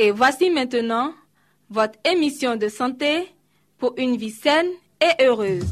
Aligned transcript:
Et 0.00 0.12
voici 0.12 0.48
maintenant 0.48 1.12
votre 1.68 1.98
émission 2.04 2.54
de 2.54 2.68
santé 2.68 3.26
pour 3.78 3.94
une 3.98 4.16
vie 4.16 4.30
saine 4.30 4.68
et 5.02 5.24
heureuse. 5.24 5.64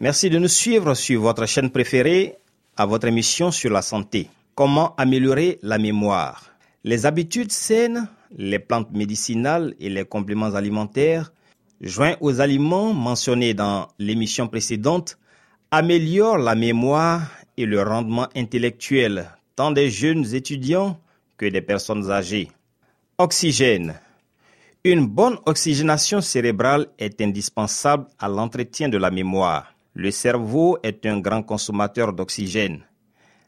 Merci 0.00 0.30
de 0.30 0.38
nous 0.38 0.48
suivre 0.48 0.94
sur 0.94 1.20
votre 1.20 1.44
chaîne 1.44 1.68
préférée 1.68 2.36
à 2.78 2.86
votre 2.86 3.08
émission 3.08 3.50
sur 3.50 3.70
la 3.70 3.82
santé. 3.82 4.30
Comment 4.54 4.94
améliorer 4.96 5.58
la 5.60 5.76
mémoire? 5.76 6.56
Les 6.82 7.04
habitudes 7.04 7.52
saines, 7.52 8.08
les 8.34 8.58
plantes 8.58 8.90
médicinales 8.92 9.74
et 9.80 9.90
les 9.90 10.06
compléments 10.06 10.54
alimentaires, 10.54 11.30
joints 11.80 12.16
aux 12.20 12.40
aliments 12.40 12.92
mentionnés 12.92 13.54
dans 13.54 13.88
l'émission 13.98 14.48
précédente, 14.48 15.18
améliorent 15.70 16.38
la 16.38 16.54
mémoire 16.54 17.22
et 17.56 17.66
le 17.66 17.82
rendement 17.82 18.28
intellectuel 18.34 19.30
tant 19.56 19.70
des 19.70 19.90
jeunes 19.90 20.34
étudiants 20.34 21.00
que 21.36 21.46
des 21.46 21.62
personnes 21.62 22.10
âgées. 22.10 22.50
Oxygène. 23.18 23.94
Une 24.84 25.06
bonne 25.06 25.38
oxygénation 25.46 26.20
cérébrale 26.20 26.86
est 26.98 27.20
indispensable 27.20 28.06
à 28.18 28.28
l'entretien 28.28 28.88
de 28.88 28.98
la 28.98 29.10
mémoire. 29.10 29.74
Le 29.94 30.10
cerveau 30.10 30.78
est 30.82 31.06
un 31.06 31.18
grand 31.18 31.42
consommateur 31.42 32.12
d'oxygène. 32.12 32.82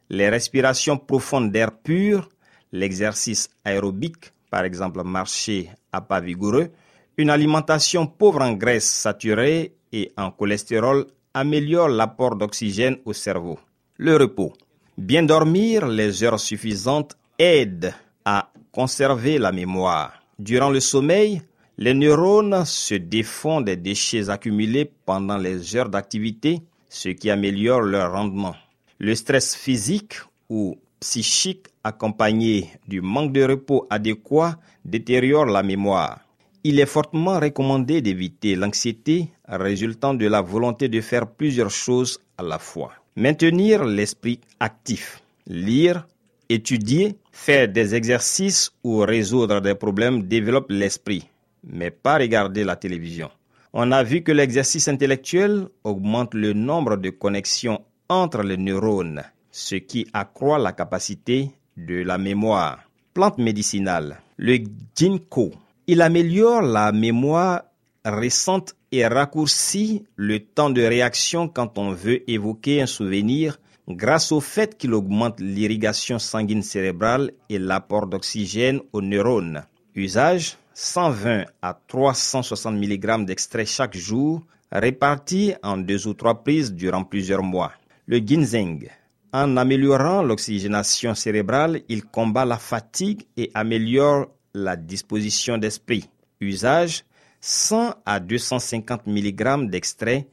Les 0.09 0.31
respirations 0.31 0.97
profondes 0.97 1.53
d'air 1.53 1.71
pur, 1.71 2.31
l'exercice 2.73 3.51
aérobique, 3.65 4.33
par 4.51 4.65
exemple 4.65 5.05
marcher 5.05 5.71
à 5.93 6.01
pas 6.01 6.21
vigoureux, 6.21 6.71
une 7.19 7.31
alimentation 7.31 8.07
pauvre 8.07 8.43
en 8.43 8.53
graisses 8.53 8.89
saturées 8.89 9.75
et 9.93 10.13
en 10.17 10.31
cholestérol 10.31 11.07
améliore 11.35 11.89
l'apport 11.89 12.37
d'oxygène 12.37 12.99
au 13.05 13.13
cerveau. 13.13 13.59
Le 13.97 14.17
repos. 14.17 14.53
Bien 14.97 15.25
dormir 15.25 15.87
les 15.87 16.23
heures 16.23 16.41
suffisantes 16.41 17.17
aide 17.39 17.93
à 18.25 18.51
conserver 18.71 19.39
la 19.39 19.51
mémoire. 19.51 20.23
Durant 20.39 20.71
le 20.71 20.79
sommeil, 20.79 21.43
les 21.77 21.95
neurones 21.95 22.65
se 22.65 22.95
défont 22.95 23.61
des 23.61 23.77
déchets 23.77 24.31
accumulés 24.31 24.91
pendant 25.05 25.39
les 25.39 25.75
heures 25.77 25.89
d'activité, 25.89 26.63
ce 26.89 27.09
qui 27.11 27.31
améliore 27.31 27.81
leur 27.81 28.13
rendement. 28.13 28.55
Le 28.99 29.15
stress 29.17 29.57
physique 29.57 30.15
ou 30.49 30.77
psychique 31.01 31.67
accompagné 31.83 32.71
du 32.87 33.01
manque 33.01 33.33
de 33.33 33.43
repos 33.45 33.87
adéquat 33.91 34.57
détériore 34.85 35.47
la 35.47 35.63
mémoire. 35.63 36.28
Il 36.65 36.81
est 36.81 36.87
fortement 36.87 37.39
recommandé 37.39 38.03
d'éviter 38.03 38.57
l'anxiété 38.57 39.29
résultant 39.47 40.15
de 40.15 40.27
la 40.27 40.41
volonté 40.41 40.89
de 40.89 41.01
faire 41.01 41.27
plusieurs 41.27 41.71
choses 41.71 42.21
à 42.37 42.43
la 42.43 42.59
fois. 42.59 42.93
Maintenir 43.17 43.85
l'esprit 43.85 44.41
actif, 44.59 45.23
lire, 45.47 46.07
étudier, 46.49 47.17
faire 47.31 47.69
des 47.69 47.95
exercices 47.95 48.73
ou 48.83 48.99
résoudre 48.99 49.61
des 49.61 49.75
problèmes 49.75 50.25
développe 50.25 50.71
l'esprit, 50.71 51.29
mais 51.65 51.91
pas 51.91 52.19
regarder 52.19 52.65
la 52.65 52.77
télévision. 52.77 53.31
On 53.73 53.93
a 53.93 54.03
vu 54.03 54.23
que 54.23 54.33
l'exercice 54.33 54.89
intellectuel 54.89 55.69
augmente 55.85 56.35
le 56.35 56.55
nombre 56.55 56.97
de 56.97 57.11
connexions 57.11 57.83
entre 58.09 58.43
les 58.43 58.57
neurones, 58.57 59.23
ce 59.53 59.77
qui 59.77 60.07
accroît 60.13 60.59
la 60.59 60.73
capacité 60.73 61.51
de 61.77 62.03
la 62.03 62.19
mémoire. 62.19 62.81
Plante 63.15 63.39
médicinale. 63.39 64.21
Le 64.37 64.59
ginkgo. 64.97 65.53
Il 65.91 66.03
améliore 66.03 66.61
la 66.61 66.93
mémoire 66.93 67.63
récente 68.05 68.77
et 68.93 69.07
raccourcit 69.07 70.05
le 70.17 70.39
temps 70.41 70.69
de 70.69 70.83
réaction 70.83 71.49
quand 71.49 71.79
on 71.79 71.93
veut 71.93 72.31
évoquer 72.31 72.83
un 72.83 72.87
souvenir 72.87 73.59
grâce 73.89 74.31
au 74.31 74.41
fait 74.41 74.77
qu'il 74.77 74.93
augmente 74.93 75.41
l'irrigation 75.41 76.19
sanguine 76.19 76.63
cérébrale 76.63 77.31
et 77.49 77.59
l'apport 77.59 78.07
d'oxygène 78.07 78.83
aux 78.93 79.01
neurones. 79.01 79.63
Usage 79.95 80.59
120 80.75 81.45
à 81.63 81.81
360 81.89 82.75
mg 82.75 83.25
d'extrait 83.25 83.65
chaque 83.65 83.97
jour, 83.97 84.43
répartis 84.71 85.55
en 85.63 85.79
deux 85.79 86.07
ou 86.07 86.13
trois 86.13 86.45
prises 86.45 86.75
durant 86.75 87.05
plusieurs 87.05 87.43
mois. 87.43 87.73
Le 88.07 88.19
ginseng. 88.19 88.91
En 89.33 89.57
améliorant 89.57 90.21
l'oxygénation 90.21 91.15
cérébrale, 91.15 91.81
il 91.89 92.05
combat 92.05 92.45
la 92.45 92.59
fatigue 92.59 93.23
et 93.39 93.51
améliore 93.55 94.27
la 94.59 94.77
disposition 94.77 95.59
d'esprit. 95.59 96.09
Usage 96.41 97.05
100 97.41 97.95
à 98.05 98.21
250 98.21 99.07
mg 99.07 99.71
d'extrait 99.71 100.27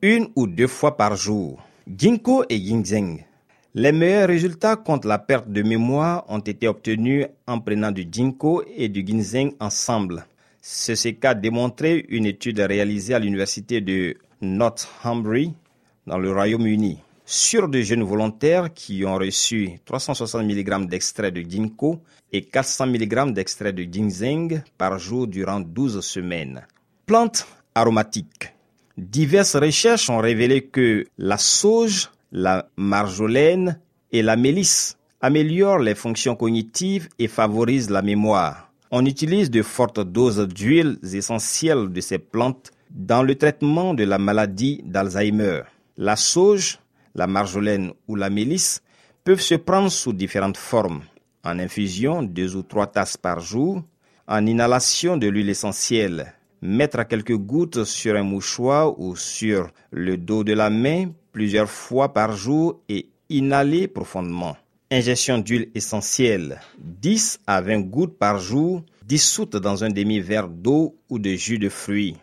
une 0.00 0.28
ou 0.36 0.46
deux 0.46 0.66
fois 0.66 0.96
par 0.96 1.16
jour. 1.16 1.62
Ginkgo 1.86 2.44
et 2.48 2.58
ginseng. 2.58 3.24
Les 3.74 3.92
meilleurs 3.92 4.28
résultats 4.28 4.76
contre 4.76 5.08
la 5.08 5.18
perte 5.18 5.48
de 5.48 5.62
mémoire 5.62 6.24
ont 6.28 6.40
été 6.40 6.68
obtenus 6.68 7.26
en 7.46 7.58
prenant 7.60 7.90
du 7.90 8.06
ginkgo 8.10 8.62
et 8.76 8.88
du 8.88 9.04
ginseng 9.06 9.52
ensemble. 9.60 10.26
Ceci 10.60 11.16
qu'a 11.16 11.34
démontré 11.34 12.04
une 12.08 12.26
étude 12.26 12.60
réalisée 12.60 13.14
à 13.14 13.18
l'université 13.18 13.80
de 13.80 14.16
Northumbrie 14.40 15.54
dans 16.06 16.18
le 16.18 16.32
Royaume-Uni 16.32 16.98
sur 17.24 17.68
de 17.68 17.80
jeunes 17.80 18.02
volontaires 18.02 18.72
qui 18.72 19.04
ont 19.04 19.16
reçu 19.16 19.80
360 19.84 20.44
mg 20.44 20.88
d'extrait 20.88 21.30
de 21.30 21.40
ginkgo 21.40 22.00
et 22.32 22.42
400 22.42 22.86
mg 22.86 23.32
d'extrait 23.32 23.72
de 23.72 23.82
ginseng 23.82 24.62
par 24.76 24.98
jour 24.98 25.26
durant 25.26 25.60
12 25.60 26.00
semaines. 26.00 26.66
Plantes 27.06 27.46
aromatiques. 27.74 28.52
Diverses 28.96 29.56
recherches 29.56 30.10
ont 30.10 30.18
révélé 30.18 30.62
que 30.62 31.06
la 31.18 31.38
sauge, 31.38 32.10
la 32.30 32.68
marjolaine 32.76 33.78
et 34.10 34.22
la 34.22 34.36
mélisse 34.36 34.98
améliorent 35.20 35.78
les 35.78 35.94
fonctions 35.94 36.36
cognitives 36.36 37.08
et 37.18 37.28
favorisent 37.28 37.90
la 37.90 38.02
mémoire. 38.02 38.70
On 38.90 39.06
utilise 39.06 39.50
de 39.50 39.62
fortes 39.62 40.00
doses 40.00 40.46
d'huiles 40.46 40.98
essentielles 41.14 41.90
de 41.90 42.00
ces 42.00 42.18
plantes 42.18 42.72
dans 42.90 43.22
le 43.22 43.36
traitement 43.36 43.94
de 43.94 44.04
la 44.04 44.18
maladie 44.18 44.82
d'Alzheimer. 44.84 45.62
La 45.96 46.16
sauge, 46.16 46.78
la 47.14 47.26
marjolaine 47.26 47.92
ou 48.08 48.16
la 48.16 48.30
mélisse 48.30 48.82
peuvent 49.24 49.40
se 49.40 49.54
prendre 49.54 49.90
sous 49.90 50.12
différentes 50.12 50.56
formes. 50.56 51.02
En 51.44 51.58
infusion, 51.58 52.22
deux 52.22 52.56
ou 52.56 52.62
trois 52.62 52.86
tasses 52.86 53.16
par 53.16 53.40
jour. 53.40 53.82
En 54.28 54.46
inhalation 54.46 55.16
de 55.16 55.28
l'huile 55.28 55.50
essentielle. 55.50 56.34
Mettre 56.60 57.06
quelques 57.06 57.36
gouttes 57.36 57.84
sur 57.84 58.16
un 58.16 58.22
mouchoir 58.22 58.98
ou 59.00 59.16
sur 59.16 59.68
le 59.90 60.16
dos 60.16 60.44
de 60.44 60.52
la 60.52 60.70
main 60.70 61.10
plusieurs 61.32 61.68
fois 61.68 62.12
par 62.12 62.36
jour 62.36 62.80
et 62.88 63.08
inhaler 63.28 63.88
profondément. 63.88 64.56
Ingestion 64.90 65.38
d'huile 65.38 65.70
essentielle. 65.74 66.60
10 66.78 67.40
à 67.46 67.60
20 67.60 67.80
gouttes 67.80 68.18
par 68.18 68.38
jour 68.38 68.82
dissoutes 69.04 69.56
dans 69.56 69.82
un 69.82 69.90
demi-verre 69.90 70.48
d'eau 70.48 70.96
ou 71.08 71.18
de 71.18 71.30
jus 71.30 71.58
de 71.58 71.68
fruits. 71.68 72.16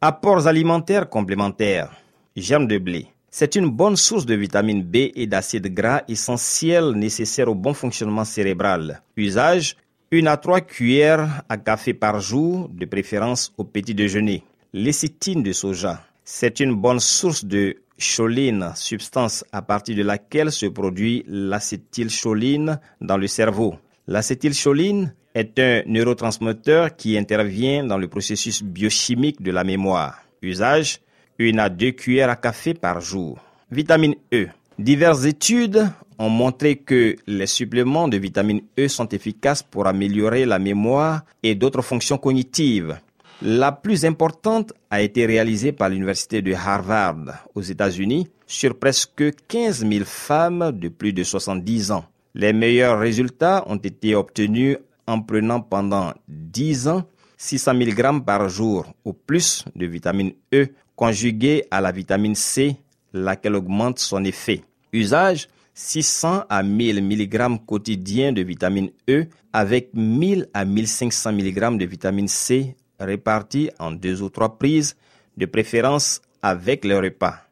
Apports 0.00 0.46
alimentaires 0.46 1.08
complémentaires. 1.08 1.90
Germe 2.36 2.66
de 2.66 2.78
blé. 2.78 3.06
C'est 3.38 3.54
une 3.54 3.68
bonne 3.68 3.96
source 3.96 4.24
de 4.24 4.34
vitamine 4.34 4.82
B 4.82 5.12
et 5.14 5.26
d'acides 5.26 5.66
gras 5.74 6.00
essentiels 6.08 6.92
nécessaires 6.92 7.50
au 7.50 7.54
bon 7.54 7.74
fonctionnement 7.74 8.24
cérébral. 8.24 9.02
Usage 9.14 9.76
une 10.10 10.26
à 10.26 10.38
trois 10.38 10.62
cuillères 10.62 11.42
à 11.46 11.58
café 11.58 11.92
par 11.92 12.18
jour, 12.18 12.70
de 12.70 12.86
préférence 12.86 13.52
au 13.58 13.64
petit 13.64 13.94
déjeuner. 13.94 14.42
Lécithine 14.72 15.42
de 15.42 15.52
soja. 15.52 16.00
C'est 16.24 16.60
une 16.60 16.74
bonne 16.74 16.98
source 16.98 17.44
de 17.44 17.76
choline, 17.98 18.72
substance 18.74 19.44
à 19.52 19.60
partir 19.60 19.94
de 19.96 20.02
laquelle 20.02 20.50
se 20.50 20.64
produit 20.64 21.22
l'acétylcholine 21.28 22.80
dans 23.02 23.18
le 23.18 23.26
cerveau. 23.26 23.74
L'acétylcholine 24.06 25.12
est 25.34 25.58
un 25.58 25.82
neurotransmetteur 25.84 26.96
qui 26.96 27.18
intervient 27.18 27.84
dans 27.84 27.98
le 27.98 28.08
processus 28.08 28.62
biochimique 28.62 29.42
de 29.42 29.52
la 29.52 29.62
mémoire. 29.62 30.22
Usage 30.40 31.00
une 31.38 31.58
à 31.58 31.68
deux 31.68 31.92
cuillères 31.92 32.30
à 32.30 32.36
café 32.36 32.74
par 32.74 33.00
jour. 33.00 33.38
Vitamine 33.70 34.14
E. 34.32 34.46
Diverses 34.78 35.24
études 35.24 35.88
ont 36.18 36.30
montré 36.30 36.76
que 36.76 37.16
les 37.26 37.46
suppléments 37.46 38.08
de 38.08 38.16
vitamine 38.16 38.62
E 38.78 38.88
sont 38.88 39.08
efficaces 39.08 39.62
pour 39.62 39.86
améliorer 39.86 40.46
la 40.46 40.58
mémoire 40.58 41.22
et 41.42 41.54
d'autres 41.54 41.82
fonctions 41.82 42.18
cognitives. 42.18 42.98
La 43.42 43.72
plus 43.72 44.04
importante 44.04 44.72
a 44.90 45.02
été 45.02 45.26
réalisée 45.26 45.72
par 45.72 45.90
l'Université 45.90 46.40
de 46.40 46.54
Harvard 46.54 47.46
aux 47.54 47.60
États-Unis 47.60 48.28
sur 48.46 48.78
presque 48.78 49.24
15 49.48 49.86
000 49.86 50.04
femmes 50.04 50.72
de 50.72 50.88
plus 50.88 51.12
de 51.12 51.22
70 51.22 51.90
ans. 51.90 52.04
Les 52.34 52.52
meilleurs 52.52 52.98
résultats 52.98 53.64
ont 53.66 53.76
été 53.76 54.14
obtenus 54.14 54.78
en 55.06 55.20
prenant 55.20 55.60
pendant 55.60 56.12
10 56.28 56.88
ans 56.88 57.04
600 57.36 57.74
mg 57.74 58.24
par 58.24 58.48
jour 58.48 58.86
ou 59.04 59.12
plus 59.12 59.64
de 59.74 59.86
vitamine 59.86 60.32
E 60.54 60.68
conjuguée 60.96 61.66
à 61.70 61.80
la 61.80 61.92
vitamine 61.92 62.34
C, 62.34 62.76
laquelle 63.12 63.54
augmente 63.54 63.98
son 63.98 64.24
effet. 64.24 64.62
Usage 64.92 65.48
600 65.74 66.44
à 66.48 66.62
1000 66.62 67.02
mg 67.04 67.64
quotidiens 67.66 68.32
de 68.32 68.42
vitamine 68.42 68.90
E 69.08 69.26
avec 69.52 69.90
1000 69.94 70.48
à 70.54 70.64
1500 70.64 71.32
mg 71.32 71.78
de 71.78 71.84
vitamine 71.84 72.28
C 72.28 72.74
répartis 72.98 73.70
en 73.78 73.92
deux 73.92 74.22
ou 74.22 74.30
trois 74.30 74.58
prises, 74.58 74.96
de 75.36 75.46
préférence 75.46 76.22
avec 76.42 76.84
le 76.84 76.98
repas. 76.98 77.42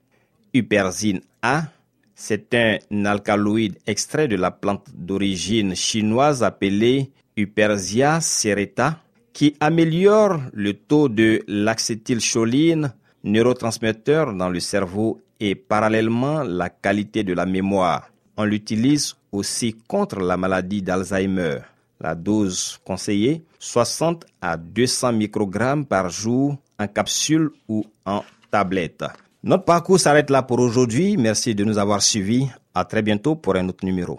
Huperzine 0.52 1.20
A, 1.42 1.64
c'est 2.14 2.54
un 2.54 3.04
alcaloïde 3.04 3.76
extrait 3.86 4.28
de 4.28 4.36
la 4.36 4.50
plante 4.50 4.86
d'origine 4.94 5.74
chinoise 5.74 6.42
appelée 6.42 7.10
Huperzia 7.36 8.20
serrata 8.20 9.00
qui 9.32 9.56
améliore 9.58 10.40
le 10.52 10.74
taux 10.74 11.08
de 11.08 11.42
l'acétylcholine, 11.48 12.94
neurotransmetteur 13.24 14.34
dans 14.34 14.48
le 14.48 14.60
cerveau 14.60 15.20
et 15.40 15.54
parallèlement 15.54 16.42
la 16.42 16.68
qualité 16.68 17.24
de 17.24 17.32
la 17.32 17.46
mémoire. 17.46 18.10
On 18.36 18.44
l'utilise 18.44 19.16
aussi 19.32 19.74
contre 19.88 20.20
la 20.20 20.36
maladie 20.36 20.82
d'Alzheimer. 20.82 21.58
La 22.00 22.14
dose 22.14 22.78
conseillée, 22.84 23.42
60 23.58 24.26
à 24.40 24.56
200 24.56 25.12
microgrammes 25.12 25.86
par 25.86 26.10
jour 26.10 26.56
en 26.78 26.86
capsule 26.86 27.50
ou 27.68 27.84
en 28.04 28.22
tablette. 28.50 29.04
Notre 29.42 29.64
parcours 29.64 30.00
s'arrête 30.00 30.30
là 30.30 30.42
pour 30.42 30.58
aujourd'hui. 30.58 31.16
Merci 31.16 31.54
de 31.54 31.64
nous 31.64 31.78
avoir 31.78 32.02
suivis. 32.02 32.48
À 32.74 32.84
très 32.84 33.02
bientôt 33.02 33.36
pour 33.36 33.56
un 33.56 33.68
autre 33.68 33.84
numéro. 33.84 34.18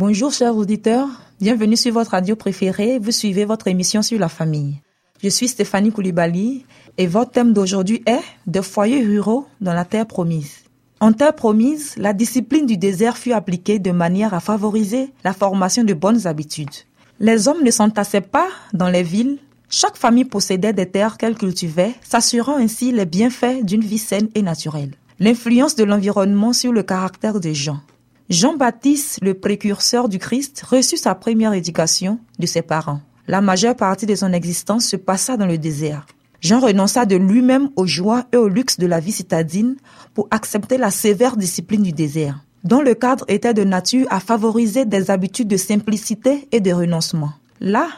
Bonjour 0.00 0.32
chers 0.32 0.56
auditeurs, 0.56 1.08
bienvenue 1.42 1.76
sur 1.76 1.92
votre 1.92 2.12
radio 2.12 2.34
préférée, 2.34 2.98
vous 2.98 3.10
suivez 3.10 3.44
votre 3.44 3.68
émission 3.68 4.00
sur 4.00 4.18
la 4.18 4.30
famille. 4.30 4.80
Je 5.22 5.28
suis 5.28 5.46
Stéphanie 5.46 5.92
Koulibaly 5.92 6.64
et 6.96 7.06
votre 7.06 7.32
thème 7.32 7.52
d'aujourd'hui 7.52 8.02
est 8.06 8.22
De 8.46 8.62
foyers 8.62 9.04
ruraux 9.04 9.46
dans 9.60 9.74
la 9.74 9.84
terre 9.84 10.06
promise. 10.06 10.64
En 11.00 11.12
terre 11.12 11.34
promise, 11.34 11.96
la 11.98 12.14
discipline 12.14 12.64
du 12.64 12.78
désert 12.78 13.18
fut 13.18 13.34
appliquée 13.34 13.78
de 13.78 13.90
manière 13.90 14.32
à 14.32 14.40
favoriser 14.40 15.12
la 15.22 15.34
formation 15.34 15.84
de 15.84 15.92
bonnes 15.92 16.26
habitudes. 16.26 16.86
Les 17.18 17.46
hommes 17.46 17.62
ne 17.62 17.70
s'entassaient 17.70 18.22
pas 18.22 18.48
dans 18.72 18.88
les 18.88 19.02
villes, 19.02 19.36
chaque 19.68 19.98
famille 19.98 20.24
possédait 20.24 20.72
des 20.72 20.86
terres 20.86 21.18
qu'elle 21.18 21.36
cultivait, 21.36 21.92
s'assurant 22.00 22.56
ainsi 22.56 22.90
les 22.90 23.04
bienfaits 23.04 23.64
d'une 23.64 23.84
vie 23.84 23.98
saine 23.98 24.30
et 24.34 24.40
naturelle. 24.40 24.94
L'influence 25.18 25.74
de 25.74 25.84
l'environnement 25.84 26.54
sur 26.54 26.72
le 26.72 26.84
caractère 26.84 27.38
des 27.38 27.54
gens. 27.54 27.80
Jean-Baptiste, 28.30 29.18
le 29.22 29.34
précurseur 29.34 30.08
du 30.08 30.20
Christ, 30.20 30.62
reçut 30.70 30.96
sa 30.96 31.16
première 31.16 31.52
éducation 31.52 32.20
de 32.38 32.46
ses 32.46 32.62
parents. 32.62 33.00
La 33.26 33.40
majeure 33.40 33.74
partie 33.74 34.06
de 34.06 34.14
son 34.14 34.32
existence 34.32 34.84
se 34.84 34.94
passa 34.94 35.36
dans 35.36 35.46
le 35.46 35.58
désert. 35.58 36.06
Jean 36.40 36.60
renonça 36.60 37.06
de 37.06 37.16
lui-même 37.16 37.70
aux 37.74 37.88
joies 37.88 38.26
et 38.32 38.36
au 38.36 38.46
luxe 38.46 38.78
de 38.78 38.86
la 38.86 39.00
vie 39.00 39.10
citadine 39.10 39.74
pour 40.14 40.28
accepter 40.30 40.78
la 40.78 40.92
sévère 40.92 41.36
discipline 41.36 41.82
du 41.82 41.90
désert, 41.90 42.38
dont 42.62 42.82
le 42.82 42.94
cadre 42.94 43.24
était 43.26 43.52
de 43.52 43.64
nature 43.64 44.06
à 44.10 44.20
favoriser 44.20 44.84
des 44.84 45.10
habitudes 45.10 45.48
de 45.48 45.56
simplicité 45.56 46.46
et 46.52 46.60
de 46.60 46.70
renoncement. 46.70 47.32
Là, 47.58 47.88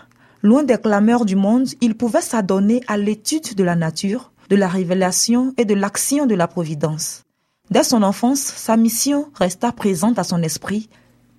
loin 0.41 0.63
des 0.63 0.79
clameurs 0.79 1.27
du 1.27 1.37
monde, 1.37 1.69
il 1.83 1.95
pouvait 1.95 2.23
s'adonner 2.23 2.81
à 2.87 2.97
l'étude 2.97 3.55
de 3.55 3.65
la 3.65 3.77
nature, 3.77 4.33
de 4.49 4.57
la 4.57 4.69
révélation 4.69 5.53
et 5.59 5.67
de 5.67 5.75
l'action 5.75 6.25
de 6.25 6.35
la 6.35 6.49
providence. 6.49 7.23
Dès 7.73 7.85
son 7.85 8.03
enfance, 8.03 8.41
sa 8.41 8.77
mission 8.77 9.31
resta 9.33 9.73
présente 9.73 10.19
à 10.19 10.25
son 10.25 10.43
esprit 10.43 10.91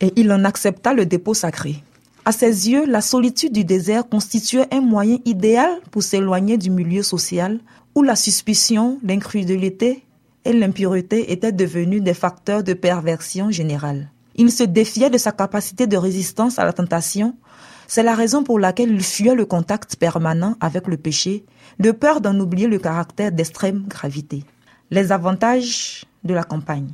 et 0.02 0.12
il 0.16 0.32
en 0.32 0.46
accepta 0.46 0.92
le 0.92 1.06
dépôt 1.06 1.36
sacré. 1.36 1.84
À 2.26 2.32
ses 2.32 2.72
yeux, 2.72 2.88
la 2.88 3.02
solitude 3.02 3.54
du 3.54 3.64
désert 3.64 4.10
constituait 4.10 4.66
un 4.74 4.82
moyen 4.82 5.20
idéal 5.26 5.70
pour 5.92 6.02
s'éloigner 6.02 6.58
du 6.58 6.72
milieu 6.72 7.04
social 7.04 7.60
où 7.94 8.02
la 8.02 8.16
suspicion, 8.16 8.98
l'incrédulité 9.04 10.04
et 10.44 10.54
l'impureté 10.54 11.32
étaient 11.32 11.52
devenus 11.52 12.02
des 12.02 12.16
facteurs 12.16 12.64
de 12.64 12.74
perversion 12.74 13.52
générale. 13.52 14.10
Il 14.36 14.52
se 14.52 14.64
défiait 14.64 15.12
de 15.12 15.20
sa 15.20 15.34
capacité 15.34 15.86
de 15.86 15.98
résistance 15.98 16.58
à 16.58 16.66
la 16.66 16.74
tentation. 16.74 17.36
C'est 17.86 18.02
la 18.02 18.16
raison 18.16 18.44
pour 18.44 18.58
laquelle 18.58 18.90
il 18.90 19.04
fuyait 19.04 19.36
le 19.36 19.46
contact 19.46 19.98
permanent 19.98 20.56
avec 20.62 20.88
le 20.88 20.98
péché, 20.98 21.46
de 21.80 21.92
peur 21.92 22.22
d'en 22.22 22.40
oublier 22.40 22.66
le 22.66 22.80
caractère 22.80 23.32
d'extrême 23.32 23.86
gravité. 23.88 24.44
Les 24.90 25.12
avantages 25.12 26.08
de 26.24 26.34
la 26.34 26.44
campagne. 26.44 26.90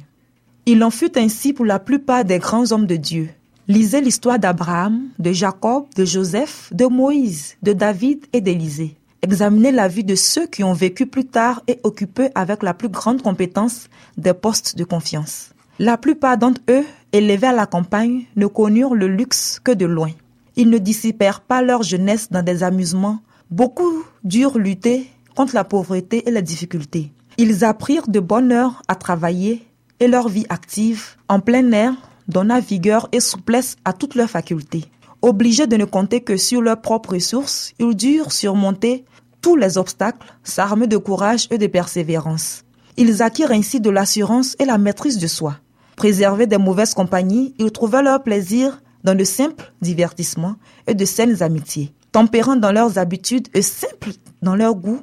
Il 0.66 0.84
en 0.84 0.92
fut 0.92 1.18
ainsi 1.18 1.54
pour 1.54 1.66
la 1.66 1.80
plupart 1.80 2.26
des 2.26 2.40
grands 2.40 2.72
hommes 2.72 2.86
de 2.86 2.96
Dieu. 2.96 3.30
Lisez 3.68 4.02
l'histoire 4.02 4.40
d'Abraham, 4.40 5.10
de 5.20 5.32
Jacob, 5.32 5.86
de 5.96 6.06
Joseph, 6.06 6.70
de 6.74 6.86
Moïse, 6.86 7.56
de 7.62 7.74
David 7.74 8.26
et 8.34 8.42
d'Élisée. 8.42 8.96
Examinez 9.22 9.72
la 9.72 9.88
vie 9.88 10.04
de 10.04 10.16
ceux 10.16 10.48
qui 10.48 10.64
ont 10.64 10.74
vécu 10.74 11.06
plus 11.06 11.26
tard 11.26 11.62
et 11.68 11.80
occupé 11.84 12.30
avec 12.36 12.64
la 12.64 12.74
plus 12.74 12.90
grande 12.90 13.22
compétence 13.22 13.90
des 14.18 14.34
postes 14.34 14.78
de 14.78 14.84
confiance. 14.84 15.50
La 15.78 15.98
plupart 15.98 16.38
d'entre 16.38 16.62
eux, 16.70 16.86
élevés 17.14 17.48
à 17.48 17.54
la 17.54 17.66
campagne, 17.66 18.24
ne 18.36 18.48
connurent 18.48 18.96
le 18.96 19.08
luxe 19.08 19.60
que 19.64 19.72
de 19.72 19.86
loin. 19.86 20.12
Ils 20.56 20.70
ne 20.70 20.78
dissipèrent 20.78 21.42
pas 21.42 21.62
leur 21.62 21.84
jeunesse 21.84 22.30
dans 22.32 22.44
des 22.44 22.64
amusements. 22.64 23.20
Beaucoup 23.52 24.04
durent 24.24 24.58
lutter 24.58 25.10
contre 25.36 25.56
la 25.56 25.64
pauvreté 25.64 26.28
et 26.28 26.32
les 26.32 26.42
difficultés. 26.42 27.12
Ils 27.42 27.64
apprirent 27.64 28.10
de 28.10 28.20
bonne 28.20 28.52
heure 28.52 28.82
à 28.90 28.96
travailler 28.96 29.66
et 30.02 30.10
leur 30.10 30.28
vie 30.28 30.46
active 30.50 31.16
en 31.30 31.40
plein 31.40 31.72
air 31.72 31.94
donna 32.28 32.60
vigueur 32.60 33.08
et 33.14 33.22
souplesse 33.22 33.78
à 33.86 33.94
toutes 33.94 34.16
leurs 34.16 34.30
facultés. 34.30 34.84
Obligés 35.22 35.66
de 35.66 35.78
ne 35.78 35.86
compter 35.86 36.20
que 36.20 36.36
sur 36.36 36.62
leurs 36.62 36.82
propres 36.82 37.14
ressources, 37.14 37.72
ils 37.80 37.96
durent 37.96 38.34
surmonter 38.34 39.06
tous 39.42 39.56
les 39.56 39.78
obstacles, 39.78 40.28
s'armer 40.44 40.86
de 40.86 40.98
courage 40.98 41.48
et 41.50 41.58
de 41.58 41.68
persévérance. 41.68 42.66
Ils 42.98 43.24
acquirent 43.24 43.52
ainsi 43.52 43.80
de 43.80 43.90
l'assurance 43.90 44.58
et 44.60 44.66
la 44.66 44.78
maîtrise 44.78 45.18
de 45.18 45.28
soi. 45.28 45.56
Préservés 45.96 46.46
des 46.46 46.58
mauvaises 46.58 46.94
compagnies, 46.94 47.54
ils 47.58 47.72
trouvaient 47.72 48.04
leur 48.04 48.22
plaisir 48.22 48.82
dans 49.06 49.16
de 49.16 49.24
simples 49.24 49.72
divertissements 49.82 50.58
et 50.88 50.94
de 50.94 51.06
saines 51.06 51.42
amitiés. 51.42 51.94
Tempérants 52.12 52.58
dans 52.58 52.74
leurs 52.74 52.98
habitudes 52.98 53.48
et 53.54 53.62
simples 53.62 54.12
dans 54.42 54.58
leur 54.58 54.76
goût, 54.76 55.00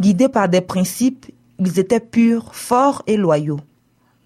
guidés 0.00 0.30
par 0.30 0.48
des 0.48 0.62
principes, 0.62 1.26
ils 1.58 1.78
étaient 1.78 2.00
purs, 2.00 2.54
forts 2.54 3.02
et 3.06 3.16
loyaux. 3.16 3.60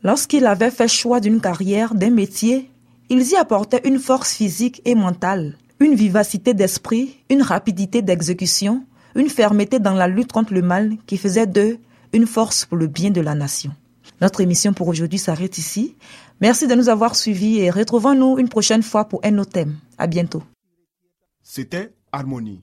Lorsqu'ils 0.03 0.47
avaient 0.47 0.71
fait 0.71 0.89
choix 0.89 1.21
d'une 1.21 1.41
carrière, 1.41 1.95
d'un 1.95 2.11
métier, 2.11 2.71
ils 3.09 3.31
y 3.31 3.37
apportaient 3.37 3.83
une 3.85 3.99
force 3.99 4.35
physique 4.35 4.81
et 4.85 4.95
mentale, 4.95 5.57
une 5.81 5.95
vivacité 5.95 6.55
d'esprit, 6.55 7.19
une 7.29 7.43
rapidité 7.43 8.03
d'exécution, 8.03 8.85
une 9.15 9.29
fermeté 9.29 9.79
dans 9.79 9.95
la 9.95 10.09
lutte 10.09 10.33
contre 10.33 10.55
le 10.55 10.63
mal 10.63 10.97
qui 11.07 11.17
faisait 11.17 11.47
d'eux 11.47 11.79
une 12.13 12.27
force 12.27 12.65
pour 12.65 12.77
le 12.77 12.87
bien 12.87 13.11
de 13.11 13.21
la 13.21 13.35
nation. 13.35 13.73
Notre 14.21 14.41
émission 14.41 14.73
pour 14.73 14.89
aujourd'hui 14.89 15.19
s'arrête 15.19 15.59
ici. 15.59 15.97
Merci 16.41 16.67
de 16.67 16.75
nous 16.75 16.89
avoir 16.89 17.17
suivis 17.17 17.59
et 17.59 17.71
retrouvons-nous 17.71 18.39
une 18.39 18.49
prochaine 18.49 18.83
fois 18.83 19.07
pour 19.07 19.21
un 19.25 19.39
autre 19.39 19.53
thème. 19.53 19.77
À 19.99 20.07
bientôt. 20.07 20.43
C'était 21.43 21.95
Harmonie. 22.13 22.63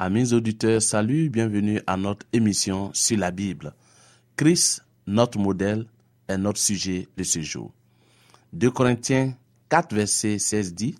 Amis 0.00 0.32
auditeurs, 0.32 0.80
salut, 0.80 1.28
bienvenue 1.28 1.80
à 1.88 1.96
notre 1.96 2.24
émission 2.32 2.92
sur 2.94 3.18
la 3.18 3.32
Bible. 3.32 3.74
Christ, 4.36 4.84
notre 5.08 5.40
modèle, 5.40 5.86
est 6.28 6.38
notre 6.38 6.60
sujet 6.60 7.08
de 7.16 7.24
ce 7.24 7.40
jour. 7.40 7.72
2 8.52 8.70
Corinthiens 8.70 9.34
4, 9.68 9.96
verset 9.96 10.38
16 10.38 10.74
dit, 10.74 10.94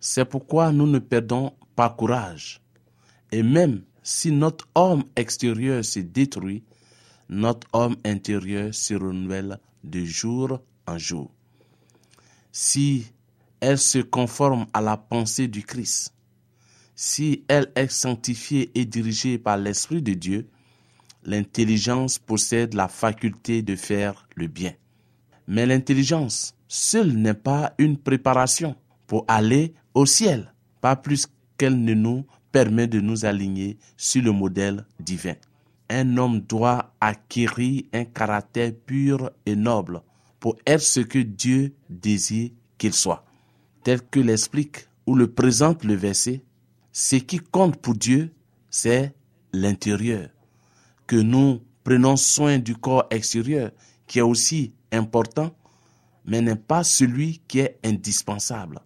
C'est 0.00 0.24
pourquoi 0.24 0.72
nous 0.72 0.88
ne 0.88 0.98
perdons 0.98 1.52
pas 1.76 1.90
courage. 1.90 2.60
Et 3.30 3.44
même 3.44 3.82
si 4.02 4.32
notre 4.32 4.66
homme 4.74 5.04
extérieur 5.14 5.84
se 5.84 6.00
détruit, 6.00 6.64
notre 7.28 7.68
homme 7.72 7.94
intérieur 8.04 8.74
se 8.74 8.94
renouvelle 8.94 9.60
de 9.84 10.04
jour 10.04 10.60
en 10.88 10.98
jour. 10.98 11.30
Si 12.50 13.06
elle 13.60 13.78
se 13.78 13.98
conforme 13.98 14.66
à 14.72 14.80
la 14.80 14.96
pensée 14.96 15.46
du 15.46 15.62
Christ, 15.62 16.12
si 17.00 17.44
elle 17.46 17.70
est 17.76 17.92
sanctifiée 17.92 18.72
et 18.74 18.84
dirigée 18.84 19.38
par 19.38 19.56
l'Esprit 19.56 20.02
de 20.02 20.14
Dieu, 20.14 20.48
l'intelligence 21.22 22.18
possède 22.18 22.74
la 22.74 22.88
faculté 22.88 23.62
de 23.62 23.76
faire 23.76 24.26
le 24.34 24.48
bien. 24.48 24.72
Mais 25.46 25.64
l'intelligence 25.64 26.56
seule 26.66 27.12
n'est 27.12 27.34
pas 27.34 27.72
une 27.78 27.98
préparation 27.98 28.74
pour 29.06 29.24
aller 29.28 29.74
au 29.94 30.06
ciel, 30.06 30.52
pas 30.80 30.96
plus 30.96 31.28
qu'elle 31.56 31.80
ne 31.80 31.94
nous 31.94 32.26
permet 32.50 32.88
de 32.88 32.98
nous 32.98 33.24
aligner 33.24 33.78
sur 33.96 34.22
le 34.22 34.32
modèle 34.32 34.84
divin. 34.98 35.36
Un 35.88 36.16
homme 36.16 36.40
doit 36.40 36.96
acquérir 37.00 37.84
un 37.92 38.06
caractère 38.06 38.72
pur 38.74 39.30
et 39.46 39.54
noble 39.54 40.02
pour 40.40 40.56
être 40.66 40.82
ce 40.82 40.98
que 40.98 41.20
Dieu 41.20 41.76
désire 41.88 42.50
qu'il 42.76 42.92
soit. 42.92 43.24
Tel 43.84 44.02
que 44.02 44.18
l'explique 44.18 44.88
ou 45.06 45.14
le 45.14 45.30
présente 45.30 45.84
le 45.84 45.94
verset, 45.94 46.42
ce 47.00 47.14
qui 47.14 47.38
compte 47.38 47.76
pour 47.76 47.94
Dieu, 47.94 48.34
c'est 48.70 49.14
l'intérieur. 49.52 50.30
Que 51.06 51.14
nous 51.14 51.62
prenons 51.84 52.16
soin 52.16 52.58
du 52.58 52.74
corps 52.74 53.06
extérieur, 53.12 53.70
qui 54.08 54.18
est 54.18 54.22
aussi 54.22 54.72
important, 54.90 55.54
mais 56.24 56.42
n'est 56.42 56.56
pas 56.56 56.82
celui 56.82 57.40
qui 57.46 57.60
est 57.60 57.78
indispensable. 57.84 58.80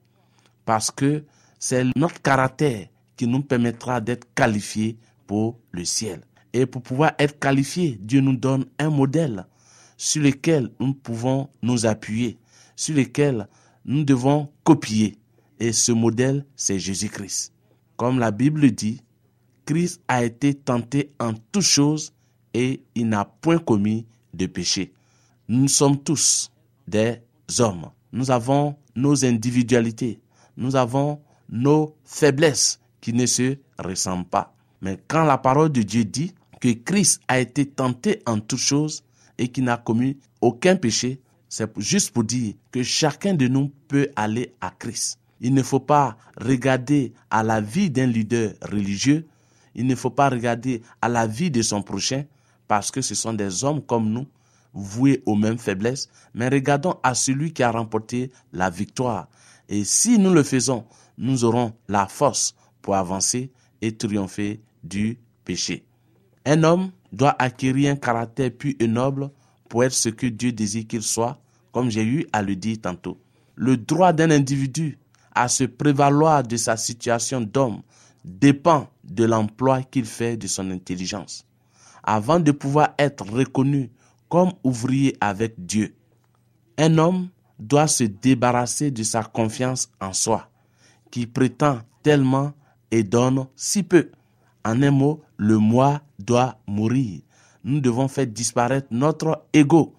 Parce 0.66 0.90
que 0.90 1.24
c'est 1.58 1.86
notre 1.96 2.20
caractère 2.20 2.88
qui 3.16 3.26
nous 3.26 3.40
permettra 3.40 3.98
d'être 4.02 4.26
qualifiés 4.34 4.98
pour 5.26 5.58
le 5.70 5.86
ciel. 5.86 6.20
Et 6.52 6.66
pour 6.66 6.82
pouvoir 6.82 7.12
être 7.18 7.38
qualifiés, 7.38 7.98
Dieu 7.98 8.20
nous 8.20 8.36
donne 8.36 8.66
un 8.78 8.90
modèle 8.90 9.46
sur 9.96 10.22
lequel 10.22 10.70
nous 10.78 10.92
pouvons 10.92 11.48
nous 11.62 11.86
appuyer, 11.86 12.36
sur 12.76 12.94
lequel 12.94 13.48
nous 13.86 14.04
devons 14.04 14.50
copier. 14.64 15.16
Et 15.58 15.72
ce 15.72 15.92
modèle, 15.92 16.44
c'est 16.56 16.78
Jésus-Christ. 16.78 17.52
Comme 17.96 18.18
la 18.18 18.30
Bible 18.30 18.70
dit, 18.70 19.02
Christ 19.66 20.00
a 20.08 20.24
été 20.24 20.54
tenté 20.54 21.10
en 21.18 21.34
toutes 21.52 21.62
choses 21.62 22.12
et 22.54 22.82
il 22.94 23.08
n'a 23.08 23.24
point 23.24 23.58
commis 23.58 24.06
de 24.34 24.46
péché. 24.46 24.92
Nous 25.48 25.68
sommes 25.68 26.02
tous 26.02 26.50
des 26.86 27.20
hommes. 27.58 27.90
Nous 28.12 28.30
avons 28.30 28.76
nos 28.94 29.24
individualités. 29.24 30.20
Nous 30.56 30.76
avons 30.76 31.20
nos 31.48 31.94
faiblesses 32.04 32.80
qui 33.00 33.12
ne 33.12 33.26
se 33.26 33.56
ressemblent 33.78 34.28
pas. 34.28 34.54
Mais 34.80 34.98
quand 35.08 35.24
la 35.24 35.38
parole 35.38 35.70
de 35.70 35.82
Dieu 35.82 36.04
dit 36.04 36.34
que 36.60 36.72
Christ 36.72 37.20
a 37.28 37.40
été 37.40 37.66
tenté 37.66 38.22
en 38.26 38.38
toutes 38.38 38.58
choses 38.58 39.02
et 39.38 39.48
qu'il 39.48 39.64
n'a 39.64 39.76
commis 39.76 40.18
aucun 40.40 40.76
péché, 40.76 41.20
c'est 41.48 41.70
juste 41.78 42.12
pour 42.12 42.24
dire 42.24 42.54
que 42.70 42.82
chacun 42.82 43.34
de 43.34 43.48
nous 43.48 43.70
peut 43.88 44.08
aller 44.16 44.54
à 44.60 44.70
Christ. 44.70 45.18
Il 45.42 45.54
ne 45.54 45.62
faut 45.62 45.80
pas 45.80 46.16
regarder 46.40 47.12
à 47.28 47.42
la 47.42 47.60
vie 47.60 47.90
d'un 47.90 48.06
leader 48.06 48.54
religieux, 48.62 49.26
il 49.74 49.86
ne 49.86 49.94
faut 49.96 50.10
pas 50.10 50.28
regarder 50.28 50.82
à 51.02 51.08
la 51.08 51.26
vie 51.26 51.50
de 51.50 51.62
son 51.62 51.82
prochain, 51.82 52.24
parce 52.68 52.92
que 52.92 53.02
ce 53.02 53.16
sont 53.16 53.32
des 53.32 53.64
hommes 53.64 53.82
comme 53.82 54.08
nous, 54.08 54.26
voués 54.72 55.20
aux 55.26 55.34
mêmes 55.34 55.58
faiblesses, 55.58 56.08
mais 56.32 56.48
regardons 56.48 56.94
à 57.02 57.14
celui 57.14 57.52
qui 57.52 57.64
a 57.64 57.72
remporté 57.72 58.30
la 58.52 58.70
victoire. 58.70 59.28
Et 59.68 59.84
si 59.84 60.16
nous 60.18 60.32
le 60.32 60.44
faisons, 60.44 60.84
nous 61.18 61.44
aurons 61.44 61.72
la 61.88 62.06
force 62.06 62.54
pour 62.80 62.94
avancer 62.94 63.50
et 63.80 63.96
triompher 63.96 64.60
du 64.84 65.18
péché. 65.44 65.84
Un 66.46 66.62
homme 66.62 66.92
doit 67.12 67.34
acquérir 67.38 67.92
un 67.92 67.96
caractère 67.96 68.50
pur 68.50 68.74
et 68.78 68.86
noble 68.86 69.30
pour 69.68 69.82
être 69.82 69.92
ce 69.92 70.08
que 70.08 70.26
Dieu 70.26 70.52
désire 70.52 70.86
qu'il 70.86 71.02
soit, 71.02 71.40
comme 71.72 71.90
j'ai 71.90 72.04
eu 72.04 72.26
à 72.32 72.42
le 72.42 72.54
dire 72.54 72.78
tantôt. 72.80 73.18
Le 73.54 73.76
droit 73.76 74.12
d'un 74.12 74.30
individu 74.30 74.98
à 75.34 75.48
se 75.48 75.64
prévaloir 75.64 76.42
de 76.42 76.56
sa 76.56 76.76
situation 76.76 77.40
d'homme 77.40 77.82
dépend 78.24 78.88
de 79.04 79.24
l'emploi 79.24 79.82
qu'il 79.82 80.04
fait 80.04 80.36
de 80.36 80.46
son 80.46 80.70
intelligence. 80.70 81.46
Avant 82.02 82.40
de 82.40 82.52
pouvoir 82.52 82.94
être 82.98 83.24
reconnu 83.28 83.90
comme 84.28 84.52
ouvrier 84.64 85.16
avec 85.20 85.54
Dieu, 85.58 85.94
un 86.78 86.98
homme 86.98 87.28
doit 87.58 87.86
se 87.86 88.04
débarrasser 88.04 88.90
de 88.90 89.02
sa 89.02 89.22
confiance 89.22 89.90
en 90.00 90.12
soi, 90.12 90.48
qui 91.10 91.26
prétend 91.26 91.80
tellement 92.02 92.52
et 92.90 93.04
donne 93.04 93.46
si 93.56 93.82
peu. 93.82 94.10
En 94.64 94.82
un 94.82 94.90
mot, 94.90 95.22
le 95.36 95.58
moi 95.58 96.00
doit 96.18 96.58
mourir. 96.66 97.20
Nous 97.64 97.80
devons 97.80 98.08
faire 98.08 98.26
disparaître 98.26 98.88
notre 98.90 99.44
ego. 99.52 99.94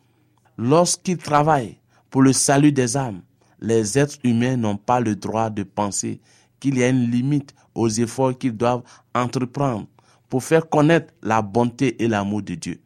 Lorsqu'il 0.57 1.17
travaille 1.17 1.77
pour 2.09 2.21
le 2.21 2.33
salut 2.33 2.71
des 2.71 2.95
âmes, 2.97 3.21
les 3.63 3.97
êtres 3.97 4.17
humains 4.23 4.57
n'ont 4.57 4.77
pas 4.77 4.99
le 4.99 5.15
droit 5.15 5.49
de 5.49 5.63
penser 5.63 6.19
qu'il 6.59 6.77
y 6.77 6.83
a 6.83 6.89
une 6.89 7.09
limite 7.09 7.55
aux 7.73 7.87
efforts 7.87 8.37
qu'ils 8.37 8.55
doivent 8.55 8.83
entreprendre 9.15 9.87
pour 10.29 10.43
faire 10.43 10.69
connaître 10.69 11.13
la 11.23 11.41
bonté 11.41 12.03
et 12.03 12.07
l'amour 12.07 12.43
de 12.43 12.55
Dieu. 12.55 12.81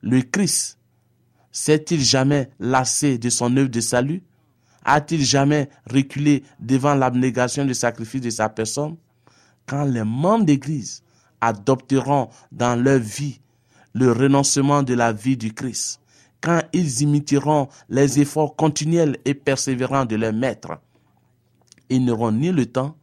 Le 0.00 0.22
Christ 0.22 0.78
s'est-il 1.50 2.00
jamais 2.00 2.50
lassé 2.60 3.18
de 3.18 3.28
son 3.28 3.54
œuvre 3.56 3.68
de 3.68 3.80
salut? 3.80 4.22
A-t-il 4.84 5.24
jamais 5.24 5.68
reculé 5.90 6.44
devant 6.60 6.94
l'abnégation 6.94 7.64
du 7.64 7.74
sacrifice 7.74 8.20
de 8.20 8.30
sa 8.30 8.48
personne? 8.48 8.96
Quand 9.66 9.84
les 9.84 10.04
membres 10.04 10.44
d'Église 10.44 11.02
adopteront 11.40 12.28
dans 12.52 12.80
leur 12.80 13.00
vie 13.00 13.40
le 13.92 14.12
renoncement 14.12 14.84
de 14.84 14.94
la 14.94 15.12
vie 15.12 15.36
du 15.36 15.52
Christ, 15.52 16.00
quand 16.40 16.62
ils 16.72 17.02
imiteront 17.02 17.68
les 17.88 18.20
efforts 18.20 18.56
continuels 18.56 19.18
et 19.24 19.34
persévérants 19.34 20.04
de 20.04 20.16
leur 20.16 20.32
maître. 20.32 20.80
Ils 21.88 22.04
n'auront 22.04 22.32
ni 22.32 22.50
le 22.50 22.66
temps, 22.66 22.96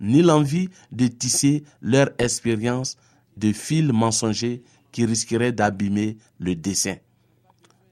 ni 0.00 0.22
l'envie 0.22 0.68
de 0.92 1.06
tisser 1.06 1.64
leur 1.82 2.10
expérience 2.18 2.96
de 3.36 3.52
fils 3.52 3.90
mensongers 3.92 4.62
qui 4.92 5.04
risqueraient 5.04 5.52
d'abîmer 5.52 6.16
le 6.38 6.54
dessin. 6.54 6.96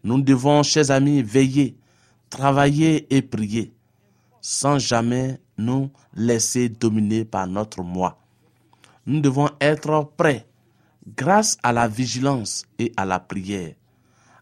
Nous 0.04 0.20
devons, 0.20 0.62
chers 0.62 0.90
amis, 0.90 1.22
veiller, 1.22 1.76
travailler 2.30 3.12
et 3.14 3.22
prier, 3.22 3.72
sans 4.40 4.78
jamais 4.78 5.40
nous 5.58 5.90
laisser 6.14 6.68
dominer 6.68 7.24
par 7.24 7.46
notre 7.46 7.82
moi. 7.82 8.18
Nous 9.06 9.20
devons 9.20 9.50
être 9.60 10.12
prêts 10.16 10.46
grâce 11.16 11.56
à 11.62 11.72
la 11.72 11.88
vigilance 11.88 12.64
et 12.78 12.92
à 12.96 13.04
la 13.04 13.20
prière, 13.20 13.74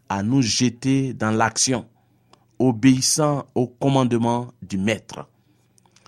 à 0.09 0.23
nous 0.23 0.41
jeter 0.41 1.13
dans 1.13 1.31
l'action, 1.31 1.87
obéissant 2.59 3.45
au 3.55 3.67
commandement 3.67 4.47
du 4.61 4.77
Maître. 4.77 5.27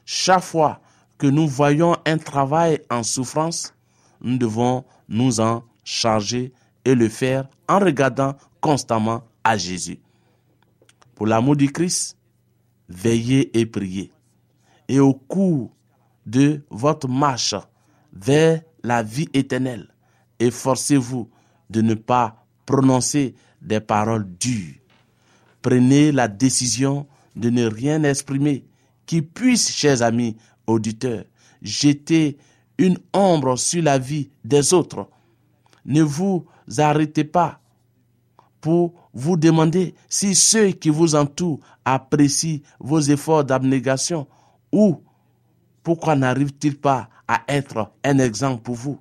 Chaque 0.06 0.44
fois 0.44 0.82
que 1.18 1.28
nous 1.28 1.48
voyons 1.48 1.96
un 2.06 2.18
travail 2.18 2.80
en 2.90 3.04
souffrance, 3.04 3.74
nous 4.22 4.38
devons 4.38 4.86
nous 5.10 5.40
en 5.40 5.64
charger 5.84 6.54
et 6.86 6.96
le 6.96 7.10
faire 7.10 7.48
en 7.68 7.80
regardant 7.80 8.36
constamment 8.62 9.24
à 9.44 9.58
Jésus. 9.58 10.00
Pour 11.16 11.28
l'amour 11.28 11.56
du 11.56 11.72
Christ, 11.72 12.18
veillez 12.90 13.58
et 13.58 13.66
priez. 13.66 14.12
Et 14.88 15.00
au 15.00 15.14
cours 15.14 15.72
de 16.26 16.64
votre 16.70 17.08
marche 17.08 17.56
vers 18.14 18.62
la 18.84 19.04
vie 19.04 19.30
éternelle, 19.34 19.88
efforcez-vous 20.40 21.30
de 21.70 21.82
ne 21.82 21.94
pas 21.96 22.46
prononcer 22.66 23.36
des 23.62 23.80
paroles 23.80 24.28
dures. 24.40 24.76
Prenez 25.62 26.12
la 26.12 26.28
décision 26.28 27.08
de 27.36 27.50
ne 27.50 27.66
rien 27.66 28.04
exprimer 28.04 28.66
qui 29.06 29.22
puisse, 29.22 29.72
chers 29.72 30.02
amis 30.02 30.38
auditeurs, 30.66 31.24
jeter 31.62 32.38
une 32.78 32.98
ombre 33.14 33.58
sur 33.58 33.82
la 33.82 33.98
vie 33.98 34.30
des 34.44 34.74
autres. 34.74 35.10
Ne 35.86 36.04
vous 36.04 36.46
arrêtez 36.78 37.24
pas 37.24 37.60
pour 38.62 38.94
vous 39.14 39.38
demander 39.38 39.96
si 40.10 40.36
ceux 40.36 40.72
qui 40.72 40.90
vous 40.90 41.16
entourent 41.16 41.60
apprécient 41.86 42.60
vos 42.80 43.00
efforts 43.00 43.46
d'abnégation 43.46 44.28
ou 44.72 45.02
pourquoi 45.84 46.16
n'arrive-t-il 46.16 46.78
pas 46.78 47.10
à 47.28 47.44
être 47.48 47.92
un 48.04 48.20
exemple 48.20 48.62
pour 48.62 48.76
vous? 48.76 49.00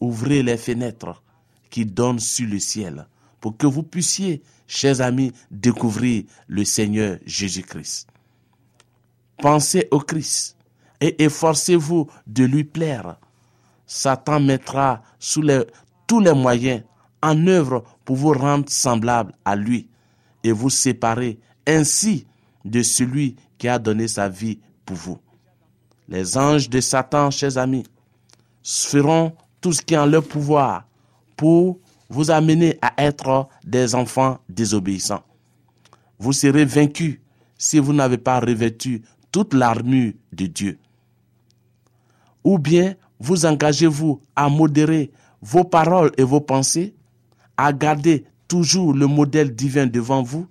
Ouvrez 0.00 0.42
les 0.42 0.58
fenêtres 0.58 1.22
qui 1.70 1.86
donnent 1.86 2.20
sur 2.20 2.46
le 2.46 2.58
ciel 2.58 3.06
pour 3.40 3.56
que 3.56 3.66
vous 3.66 3.82
puissiez, 3.82 4.42
chers 4.66 5.00
amis, 5.00 5.32
découvrir 5.50 6.24
le 6.46 6.64
Seigneur 6.64 7.18
Jésus-Christ. 7.24 8.08
Pensez 9.38 9.88
au 9.90 10.00
Christ 10.00 10.56
et 11.00 11.22
efforcez-vous 11.22 12.08
de 12.26 12.44
lui 12.44 12.64
plaire. 12.64 13.16
Satan 13.86 14.40
mettra 14.40 15.02
sous 15.18 15.42
tous 16.06 16.20
les 16.20 16.34
moyens 16.34 16.82
en 17.22 17.46
œuvre 17.46 17.84
pour 18.04 18.16
vous 18.16 18.32
rendre 18.32 18.68
semblable 18.68 19.32
à 19.44 19.56
lui 19.56 19.88
et 20.44 20.52
vous 20.52 20.70
séparer 20.70 21.38
ainsi 21.66 22.26
de 22.64 22.82
celui 22.82 23.36
qui 23.56 23.68
a 23.68 23.78
donné 23.78 24.08
sa 24.08 24.28
vie 24.28 24.58
pour 24.84 24.96
vous. 24.96 25.18
Les 26.08 26.36
anges 26.36 26.68
de 26.68 26.80
Satan, 26.80 27.30
chers 27.30 27.58
amis, 27.58 27.84
feront 28.64 29.34
tout 29.60 29.72
ce 29.72 29.82
qui 29.82 29.94
est 29.94 29.98
en 29.98 30.06
leur 30.06 30.22
pouvoir 30.22 30.86
pour 31.36 31.78
vous 32.08 32.30
amener 32.30 32.78
à 32.80 32.92
être 32.98 33.48
des 33.64 33.94
enfants 33.94 34.38
désobéissants. 34.48 35.22
Vous 36.18 36.32
serez 36.32 36.64
vaincus 36.64 37.18
si 37.56 37.78
vous 37.78 37.92
n'avez 37.92 38.18
pas 38.18 38.40
revêtu 38.40 39.02
toute 39.30 39.54
l'armure 39.54 40.14
de 40.32 40.46
Dieu. 40.46 40.78
Ou 42.44 42.58
bien 42.58 42.94
vous 43.20 43.46
engagez-vous 43.46 44.20
à 44.36 44.48
modérer 44.48 45.10
vos 45.42 45.64
paroles 45.64 46.12
et 46.16 46.22
vos 46.22 46.40
pensées, 46.40 46.94
à 47.56 47.72
garder 47.72 48.24
toujours 48.46 48.94
le 48.94 49.06
modèle 49.06 49.54
divin 49.54 49.86
devant 49.86 50.22
vous, 50.22 50.48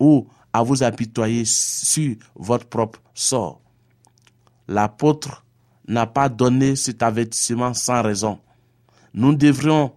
ou 0.00 0.26
à 0.52 0.62
vous 0.62 0.82
apitoyer 0.82 1.44
sur 1.44 2.16
votre 2.34 2.66
propre 2.66 3.00
sort. 3.14 3.60
L'apôtre 4.68 5.44
n'a 5.86 6.06
pas 6.06 6.28
donné 6.28 6.76
cet 6.76 7.02
avertissement 7.02 7.74
sans 7.74 8.02
raison. 8.02 8.38
Nous 9.14 9.34
devrions 9.34 9.92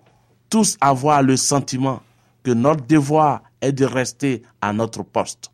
tous 0.49 0.77
avoir 0.81 1.21
le 1.23 1.37
sentiment 1.37 2.01
que 2.43 2.51
notre 2.51 2.85
devoir 2.85 3.41
est 3.61 3.71
de 3.71 3.85
rester 3.85 4.43
à 4.61 4.71
notre 4.73 5.03
poste, 5.03 5.51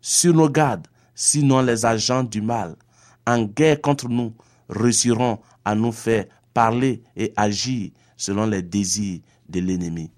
sur 0.00 0.34
nos 0.34 0.48
gardes, 0.48 0.88
sinon 1.14 1.60
les 1.62 1.84
agents 1.84 2.24
du 2.24 2.40
mal, 2.40 2.76
en 3.26 3.42
guerre 3.44 3.80
contre 3.80 4.08
nous, 4.08 4.32
réussiront 4.68 5.38
à 5.64 5.74
nous 5.74 5.92
faire 5.92 6.24
parler 6.54 7.02
et 7.16 7.32
agir 7.36 7.90
selon 8.16 8.46
les 8.46 8.62
désirs 8.62 9.20
de 9.48 9.60
l'ennemi. 9.60 10.10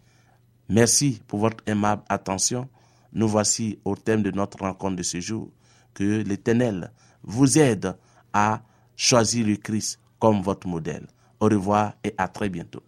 Merci 0.68 1.20
pour 1.27 1.40
votre 1.40 1.62
aimable 1.66 2.03
attention. 2.09 2.68
Nous 3.12 3.29
voici 3.29 3.79
au 3.85 3.94
thème 3.96 4.22
de 4.22 4.31
notre 4.31 4.59
rencontre 4.61 4.96
de 4.96 5.03
ce 5.03 5.20
jour. 5.20 5.50
Que 5.92 6.22
l'Éternel 6.22 6.90
vous 7.22 7.59
aide 7.59 7.96
à 8.33 8.62
choisir 8.96 9.46
le 9.46 9.57
Christ 9.57 10.00
comme 10.18 10.42
votre 10.42 10.66
modèle. 10.66 11.07
Au 11.40 11.46
revoir 11.46 11.94
et 12.03 12.14
à 12.16 12.29
très 12.29 12.48
bientôt. 12.48 12.83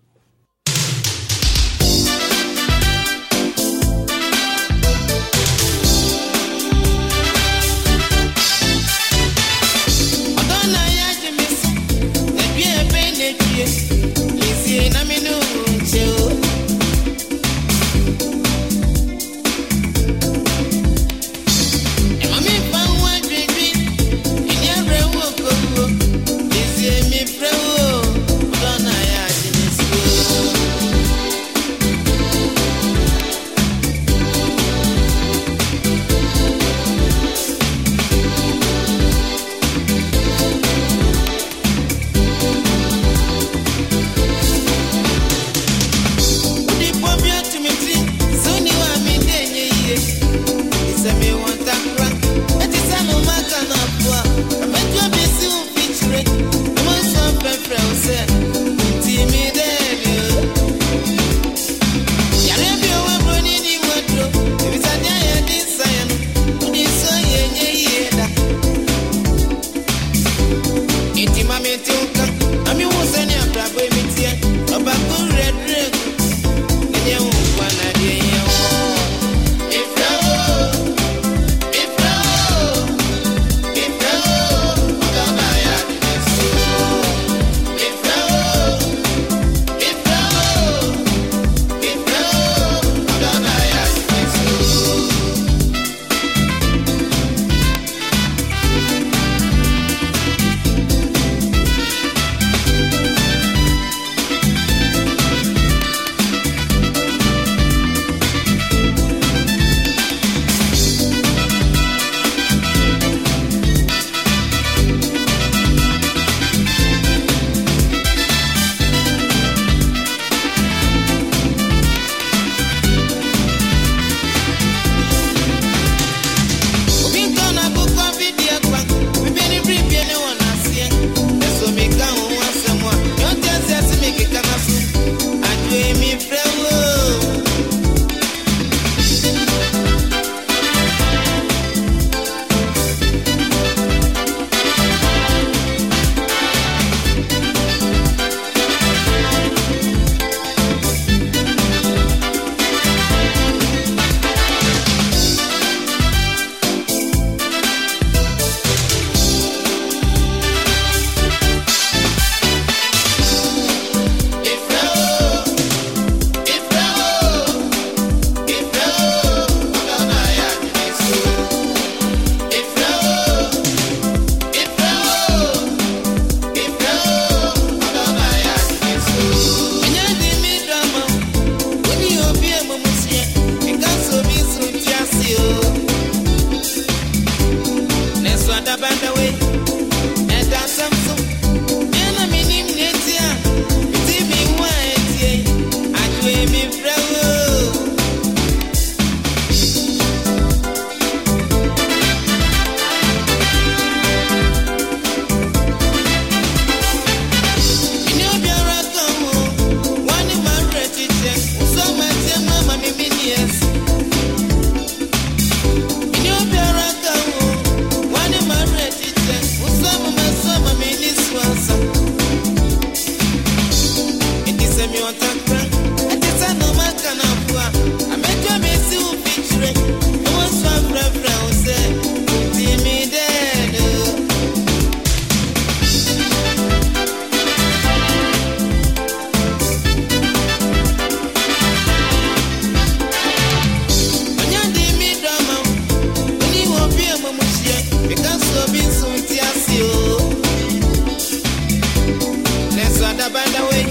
abandoned 253.27 253.69
way, 253.71 253.83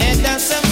and 0.00 0.18
that's 0.20 0.50
a 0.50 0.71